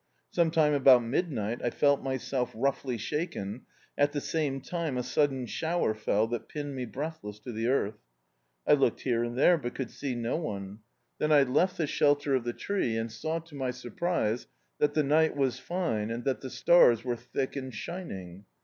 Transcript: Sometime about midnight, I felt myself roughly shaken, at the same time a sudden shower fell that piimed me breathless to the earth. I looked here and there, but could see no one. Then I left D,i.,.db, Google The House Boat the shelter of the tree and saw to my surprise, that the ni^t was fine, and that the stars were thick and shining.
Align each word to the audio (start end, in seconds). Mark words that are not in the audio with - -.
Sometime 0.31 0.73
about 0.73 1.03
midnight, 1.03 1.61
I 1.63 1.69
felt 1.69 2.01
myself 2.01 2.51
roughly 2.55 2.97
shaken, 2.97 3.67
at 3.95 4.13
the 4.13 4.19
same 4.19 4.59
time 4.59 4.97
a 4.97 5.03
sudden 5.03 5.45
shower 5.45 5.93
fell 5.93 6.25
that 6.29 6.49
piimed 6.49 6.73
me 6.73 6.85
breathless 6.85 7.37
to 7.41 7.51
the 7.51 7.67
earth. 7.67 7.99
I 8.65 8.73
looked 8.73 9.01
here 9.01 9.23
and 9.23 9.37
there, 9.37 9.59
but 9.59 9.75
could 9.75 9.91
see 9.91 10.15
no 10.15 10.37
one. 10.37 10.79
Then 11.19 11.31
I 11.31 11.43
left 11.43 11.45
D,i.,.db, 11.45 11.45
Google 11.45 11.53
The 11.53 11.61
House 11.61 11.71
Boat 11.71 11.77
the 11.83 11.87
shelter 11.87 12.35
of 12.35 12.43
the 12.45 12.51
tree 12.53 12.97
and 12.97 13.11
saw 13.11 13.39
to 13.41 13.53
my 13.53 13.69
surprise, 13.69 14.47
that 14.79 14.93
the 14.95 15.03
ni^t 15.03 15.35
was 15.35 15.59
fine, 15.59 16.09
and 16.09 16.23
that 16.23 16.41
the 16.41 16.49
stars 16.49 17.03
were 17.03 17.15
thick 17.15 17.55
and 17.55 17.71
shining. 17.71 18.45